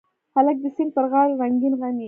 [0.35, 1.99] هلک د سیند پر غاړه رنګین غمي